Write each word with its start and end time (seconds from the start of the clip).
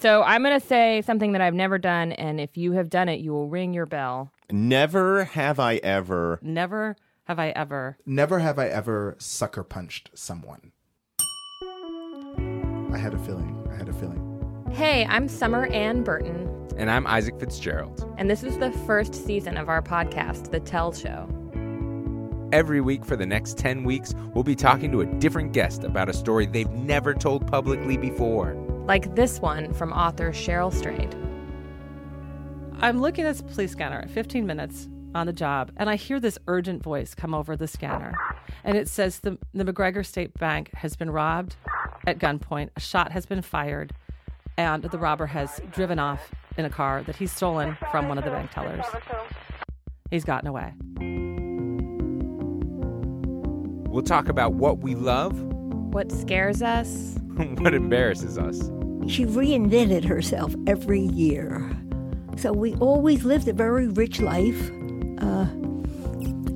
So 0.00 0.22
I'm 0.22 0.42
going 0.44 0.58
to 0.58 0.64
say 0.64 1.02
something 1.02 1.32
that 1.32 1.40
I've 1.40 1.54
never 1.54 1.76
done, 1.76 2.12
and 2.12 2.40
if 2.40 2.56
you 2.56 2.72
have 2.72 2.88
done 2.88 3.08
it, 3.08 3.18
you 3.20 3.32
will 3.32 3.48
ring 3.48 3.74
your 3.74 3.86
bell. 3.86 4.30
Never 4.50 5.24
have 5.24 5.58
I 5.58 5.76
ever. 5.76 6.38
Never 6.40 6.96
have 7.24 7.38
I 7.40 7.48
ever. 7.50 7.98
Never 8.06 8.38
have 8.38 8.58
I 8.60 8.68
ever 8.68 9.16
sucker 9.18 9.64
punched 9.64 10.10
someone. 10.14 10.70
I 12.92 12.96
had 12.96 13.12
a 13.12 13.18
feeling. 13.18 13.66
I 13.72 13.74
had 13.76 13.88
a 13.88 13.92
feeling. 13.92 14.24
Hey, 14.70 15.04
I'm 15.06 15.28
Summer 15.28 15.66
Anne 15.66 16.04
Burton, 16.04 16.68
And 16.76 16.90
I'm 16.90 17.06
Isaac 17.06 17.38
Fitzgerald. 17.40 18.04
and 18.18 18.30
this 18.30 18.42
is 18.44 18.58
the 18.58 18.70
first 18.86 19.14
season 19.14 19.56
of 19.56 19.68
our 19.68 19.82
podcast, 19.82 20.50
The 20.52 20.60
Tell 20.60 20.92
Show. 20.92 21.28
Every 22.52 22.80
week 22.80 23.04
for 23.04 23.16
the 23.16 23.26
next 23.26 23.58
10 23.58 23.82
weeks, 23.84 24.14
we'll 24.32 24.44
be 24.44 24.54
talking 24.54 24.92
to 24.92 25.00
a 25.00 25.06
different 25.06 25.52
guest 25.52 25.82
about 25.84 26.08
a 26.08 26.12
story 26.14 26.46
they've 26.46 26.70
never 26.70 27.14
told 27.14 27.46
publicly 27.46 27.96
before. 27.96 28.54
Like 28.88 29.14
this 29.14 29.38
one 29.38 29.74
from 29.74 29.92
author 29.92 30.32
Cheryl 30.32 30.72
Strayed. 30.72 31.14
I'm 32.80 33.02
looking 33.02 33.26
at 33.26 33.36
this 33.36 33.42
police 33.42 33.72
scanner 33.72 33.98
at 33.98 34.08
15 34.08 34.46
minutes 34.46 34.88
on 35.14 35.26
the 35.26 35.32
job, 35.34 35.70
and 35.76 35.90
I 35.90 35.96
hear 35.96 36.18
this 36.18 36.38
urgent 36.46 36.82
voice 36.82 37.14
come 37.14 37.34
over 37.34 37.54
the 37.54 37.68
scanner. 37.68 38.14
And 38.64 38.78
it 38.78 38.88
says 38.88 39.20
the, 39.20 39.36
the 39.52 39.64
McGregor 39.64 40.06
State 40.06 40.32
Bank 40.38 40.70
has 40.72 40.96
been 40.96 41.10
robbed 41.10 41.56
at 42.06 42.18
gunpoint, 42.18 42.70
a 42.76 42.80
shot 42.80 43.12
has 43.12 43.26
been 43.26 43.42
fired, 43.42 43.92
and 44.56 44.82
the 44.82 44.98
robber 44.98 45.26
has 45.26 45.60
driven 45.70 45.98
off 45.98 46.30
in 46.56 46.64
a 46.64 46.70
car 46.70 47.02
that 47.02 47.16
he's 47.16 47.30
stolen 47.30 47.76
from 47.90 48.08
one 48.08 48.16
of 48.16 48.24
the 48.24 48.30
bank 48.30 48.50
tellers. 48.52 48.86
He's 50.10 50.24
gotten 50.24 50.48
away. 50.48 50.72
We'll 53.90 54.02
talk 54.02 54.30
about 54.30 54.54
what 54.54 54.78
we 54.78 54.94
love, 54.94 55.38
What 55.92 56.10
scares 56.10 56.62
us? 56.62 57.16
what 57.58 57.74
embarrasses 57.74 58.38
us. 58.38 58.70
She 59.08 59.24
reinvented 59.24 60.04
herself 60.04 60.54
every 60.66 61.00
year. 61.00 61.68
So 62.36 62.52
we 62.52 62.74
always 62.76 63.24
lived 63.24 63.48
a 63.48 63.52
very 63.52 63.88
rich 63.88 64.20
life. 64.20 64.70
Uh, 65.20 65.46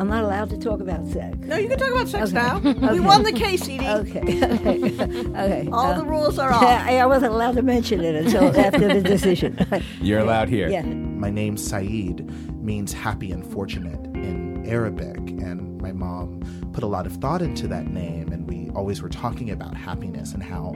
I'm 0.00 0.08
not 0.08 0.24
allowed 0.24 0.50
to 0.50 0.58
talk 0.58 0.80
about 0.80 1.06
sex. 1.08 1.36
No, 1.40 1.56
you 1.56 1.68
can 1.68 1.78
talk 1.78 1.90
about 1.90 2.08
sex 2.08 2.30
Okay. 2.30 2.34
now. 2.34 2.56
Okay. 2.64 2.92
We 2.94 3.00
won 3.00 3.22
the 3.22 3.32
case, 3.32 3.62
Edie. 3.68 3.86
Okay. 3.86 4.20
okay. 4.42 5.00
okay. 5.00 5.68
All 5.72 5.86
Uh, 5.92 5.98
the 5.98 6.04
rules 6.04 6.38
are 6.38 6.52
off. 6.52 6.62
I, 6.62 6.98
I 7.04 7.06
wasn't 7.06 7.32
allowed 7.32 7.54
to 7.56 7.62
mention 7.62 8.00
it 8.02 8.14
until 8.14 8.58
after 8.58 8.88
the 8.94 9.00
decision. 9.02 9.58
You're 10.00 10.20
allowed 10.20 10.48
here. 10.48 10.68
yeah. 10.70 10.82
My 10.82 11.30
name's 11.30 11.62
Saeed 11.66 12.28
means 12.62 12.92
happy 12.92 13.32
and 13.32 13.46
fortunate 13.46 14.04
in 14.16 14.64
Arabic, 14.66 15.16
and 15.16 15.80
my 15.80 15.92
mom 15.92 16.40
put 16.72 16.84
a 16.84 16.86
lot 16.86 17.06
of 17.06 17.12
thought 17.16 17.42
into 17.42 17.66
that 17.68 17.86
name, 17.86 18.32
and 18.32 18.48
we 18.48 18.70
always 18.74 19.02
were 19.02 19.08
talking 19.08 19.50
about 19.50 19.74
happiness 19.74 20.34
and 20.34 20.42
how 20.42 20.74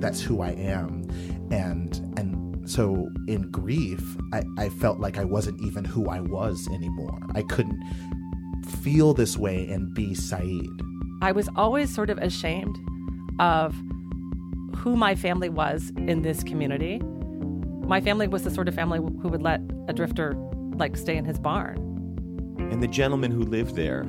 that's 0.00 0.20
who 0.20 0.40
I 0.42 0.50
am, 0.50 1.08
and 1.50 1.96
and 2.16 2.68
so 2.68 3.08
in 3.28 3.50
grief, 3.50 4.16
I, 4.32 4.42
I 4.58 4.68
felt 4.68 5.00
like 5.00 5.16
I 5.16 5.24
wasn't 5.24 5.60
even 5.62 5.84
who 5.84 6.08
I 6.08 6.20
was 6.20 6.68
anymore. 6.68 7.18
I 7.34 7.42
couldn't 7.42 7.82
feel 8.82 9.14
this 9.14 9.38
way 9.38 9.68
and 9.70 9.94
be 9.94 10.14
Saeed. 10.14 10.68
I 11.22 11.32
was 11.32 11.48
always 11.56 11.92
sort 11.92 12.10
of 12.10 12.18
ashamed 12.18 12.76
of 13.40 13.74
who 14.76 14.96
my 14.96 15.14
family 15.14 15.48
was 15.48 15.92
in 15.96 16.22
this 16.22 16.42
community. 16.42 17.00
My 17.86 18.00
family 18.00 18.28
was 18.28 18.42
the 18.44 18.50
sort 18.50 18.68
of 18.68 18.74
family 18.74 18.98
who 18.98 19.28
would 19.28 19.42
let 19.42 19.60
a 19.88 19.94
drifter 19.94 20.34
like 20.78 20.96
stay 20.96 21.16
in 21.16 21.24
his 21.24 21.38
barn. 21.38 21.76
And 22.70 22.82
the 22.82 22.88
gentleman 22.88 23.30
who 23.30 23.42
lived 23.42 23.74
there 23.74 24.04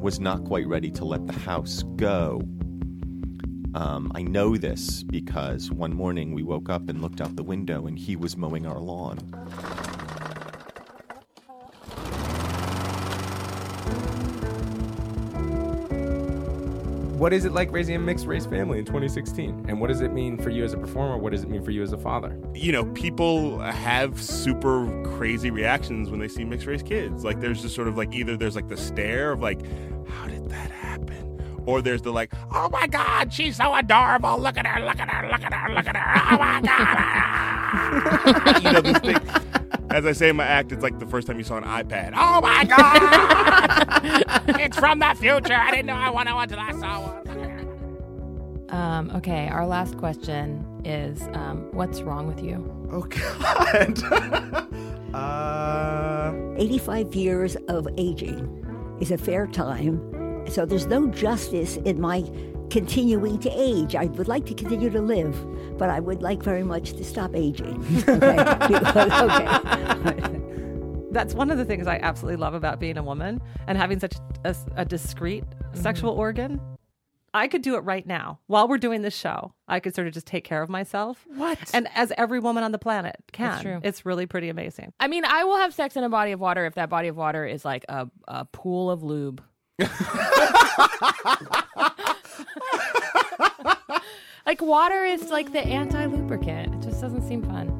was 0.00 0.20
not 0.20 0.44
quite 0.44 0.66
ready 0.66 0.90
to 0.92 1.04
let 1.04 1.26
the 1.26 1.32
house 1.32 1.82
go. 1.96 2.42
Um, 3.74 4.12
I 4.14 4.22
know 4.22 4.56
this 4.56 5.02
because 5.02 5.70
one 5.70 5.94
morning 5.94 6.32
we 6.32 6.42
woke 6.42 6.68
up 6.68 6.88
and 6.88 7.02
looked 7.02 7.20
out 7.20 7.34
the 7.36 7.42
window 7.42 7.86
and 7.86 7.98
he 7.98 8.14
was 8.14 8.36
mowing 8.36 8.66
our 8.66 8.78
lawn. 8.78 9.18
What 17.24 17.32
is 17.32 17.46
it 17.46 17.52
like 17.52 17.72
raising 17.72 17.96
a 17.96 17.98
mixed 17.98 18.26
race 18.26 18.44
family 18.44 18.78
in 18.78 18.84
2016? 18.84 19.64
And 19.66 19.80
what 19.80 19.86
does 19.86 20.02
it 20.02 20.12
mean 20.12 20.36
for 20.36 20.50
you 20.50 20.62
as 20.62 20.74
a 20.74 20.76
performer? 20.76 21.16
What 21.16 21.32
does 21.32 21.42
it 21.42 21.48
mean 21.48 21.64
for 21.64 21.70
you 21.70 21.82
as 21.82 21.94
a 21.94 21.96
father? 21.96 22.38
you 22.52 22.70
know, 22.70 22.84
people 22.92 23.60
have 23.60 24.22
super 24.22 24.86
crazy 25.16 25.50
reactions 25.50 26.10
when 26.10 26.20
they 26.20 26.28
see 26.28 26.44
mixed 26.44 26.66
race 26.66 26.82
kids. 26.82 27.24
Like, 27.24 27.40
there's 27.40 27.62
just 27.62 27.74
sort 27.74 27.88
of 27.88 27.96
like 27.96 28.12
either 28.12 28.36
there's 28.36 28.54
like 28.54 28.68
the 28.68 28.76
stare 28.76 29.32
of 29.32 29.40
like, 29.40 29.62
how 30.06 30.26
did 30.26 30.50
that 30.50 30.70
happen? 30.70 31.40
Or 31.64 31.80
there's 31.80 32.02
the 32.02 32.12
like, 32.12 32.30
oh 32.52 32.68
my 32.68 32.86
God, 32.86 33.32
she's 33.32 33.56
so 33.56 33.74
adorable. 33.74 34.38
Look 34.38 34.58
at 34.58 34.66
her, 34.66 34.84
look 34.84 35.00
at 35.00 35.08
her, 35.08 35.26
look 35.26 35.40
at 35.42 35.54
her, 35.54 35.74
look 35.74 35.86
at 35.86 35.96
her. 35.96 36.34
Oh 36.34 36.38
my 36.38 36.60
God. 38.52 38.62
you 38.62 38.70
know, 38.70 38.82
this 38.82 38.98
thing. 38.98 39.16
As 39.94 40.04
I 40.04 40.10
say 40.10 40.28
in 40.28 40.34
my 40.34 40.44
act, 40.44 40.72
it's 40.72 40.82
like 40.82 40.98
the 40.98 41.06
first 41.06 41.28
time 41.28 41.38
you 41.38 41.44
saw 41.44 41.56
an 41.56 41.62
iPad. 41.62 42.14
Oh 42.16 42.40
my 42.40 42.64
God! 42.64 44.58
it's 44.60 44.76
from 44.76 44.98
the 44.98 45.14
future. 45.14 45.54
I 45.54 45.70
didn't 45.70 45.86
know 45.86 45.94
I 45.94 46.10
wanted 46.10 46.34
one 46.34 46.42
until 46.42 46.58
I 46.58 46.72
saw 46.72 47.00
one. 47.00 48.66
Um, 48.70 49.12
okay, 49.14 49.46
our 49.46 49.64
last 49.64 49.96
question 49.96 50.66
is 50.84 51.22
um, 51.34 51.68
what's 51.70 52.02
wrong 52.02 52.26
with 52.26 52.42
you? 52.42 52.56
Oh 52.90 53.02
God. 53.02 54.02
uh, 55.14 56.34
85 56.56 57.14
years 57.14 57.56
of 57.68 57.86
aging 57.96 58.96
is 59.00 59.12
a 59.12 59.16
fair 59.16 59.46
time. 59.46 60.44
So 60.48 60.66
there's 60.66 60.88
no 60.88 61.06
justice 61.06 61.76
in 61.76 62.00
my 62.00 62.24
continuing 62.74 63.38
to 63.38 63.48
age. 63.50 63.94
I 63.94 64.06
would 64.06 64.26
like 64.26 64.46
to 64.46 64.54
continue 64.54 64.90
to 64.90 65.00
live, 65.00 65.78
but 65.78 65.90
I 65.90 66.00
would 66.00 66.24
like 66.24 66.42
very 66.42 66.64
much 66.64 66.94
to 66.94 67.04
stop 67.04 67.36
aging. 67.36 67.76
okay. 68.08 68.36
okay. 70.16 70.40
That's 71.12 71.34
one 71.34 71.52
of 71.52 71.58
the 71.58 71.64
things 71.64 71.86
I 71.86 72.00
absolutely 72.02 72.34
love 72.38 72.52
about 72.52 72.80
being 72.80 72.98
a 72.98 73.02
woman 73.04 73.40
and 73.68 73.78
having 73.78 74.00
such 74.00 74.16
a, 74.44 74.56
a 74.74 74.84
discrete 74.84 75.44
mm-hmm. 75.44 75.80
sexual 75.80 76.10
organ. 76.10 76.60
I 77.32 77.46
could 77.46 77.62
do 77.62 77.76
it 77.76 77.84
right 77.84 78.04
now 78.04 78.40
while 78.48 78.66
we're 78.66 78.78
doing 78.78 79.02
this 79.02 79.14
show. 79.16 79.54
I 79.68 79.78
could 79.78 79.94
sort 79.94 80.08
of 80.08 80.12
just 80.12 80.26
take 80.26 80.42
care 80.42 80.60
of 80.60 80.68
myself. 80.68 81.24
What? 81.36 81.58
And 81.72 81.86
as 81.94 82.12
every 82.18 82.40
woman 82.40 82.64
on 82.64 82.72
the 82.72 82.78
planet 82.80 83.14
can. 83.30 83.50
That's 83.50 83.62
true. 83.62 83.80
It's 83.84 84.04
really 84.04 84.26
pretty 84.26 84.48
amazing. 84.48 84.92
I 84.98 85.06
mean, 85.06 85.24
I 85.24 85.44
will 85.44 85.58
have 85.58 85.72
sex 85.72 85.94
in 85.94 86.02
a 86.02 86.08
body 86.08 86.32
of 86.32 86.40
water 86.40 86.66
if 86.66 86.74
that 86.74 86.90
body 86.90 87.06
of 87.06 87.16
water 87.16 87.46
is 87.46 87.64
like 87.64 87.84
a, 87.88 88.08
a 88.26 88.46
pool 88.46 88.90
of 88.90 89.04
lube. 89.04 89.44
like 94.46 94.60
water 94.74 95.04
is 95.04 95.30
like 95.30 95.52
the 95.52 95.60
anti 95.60 96.04
lubricant. 96.06 96.74
It 96.74 96.88
just 96.88 97.00
doesn't 97.00 97.22
seem 97.22 97.44
fun. 97.44 97.70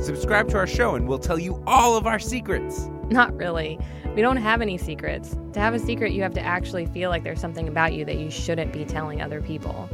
Subscribe 0.00 0.48
to 0.50 0.56
our 0.56 0.66
show 0.66 0.94
and 0.94 1.08
we'll 1.08 1.18
tell 1.18 1.40
you 1.40 1.60
all 1.66 1.96
of 1.96 2.06
our 2.06 2.20
secrets. 2.20 2.88
Not 3.10 3.36
really. 3.36 3.76
We 4.14 4.22
don't 4.22 4.36
have 4.36 4.62
any 4.62 4.78
secrets. 4.78 5.36
To 5.54 5.58
have 5.58 5.74
a 5.74 5.80
secret, 5.80 6.12
you 6.12 6.22
have 6.22 6.34
to 6.34 6.40
actually 6.40 6.86
feel 6.86 7.10
like 7.10 7.24
there's 7.24 7.40
something 7.40 7.66
about 7.66 7.94
you 7.94 8.04
that 8.04 8.16
you 8.16 8.30
shouldn't 8.30 8.72
be 8.72 8.84
telling 8.84 9.22
other 9.22 9.42
people. 9.42 9.90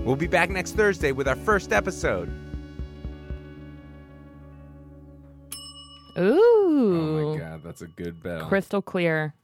We'll 0.00 0.16
be 0.16 0.26
back 0.26 0.50
next 0.50 0.72
Thursday 0.72 1.12
with 1.12 1.28
our 1.28 1.36
first 1.36 1.72
episode. 1.72 2.28
Ooh. 6.18 7.30
Oh 7.30 7.32
my 7.32 7.38
god, 7.38 7.62
that's 7.62 7.82
a 7.82 7.86
good 7.86 8.20
bell. 8.24 8.48
Crystal 8.48 8.82
clear. 8.82 9.34